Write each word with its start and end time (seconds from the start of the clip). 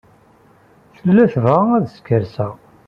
Tella 0.99 1.25
tebɣa 1.33 1.63
ad 1.77 1.85
skerkseɣ. 1.89 2.53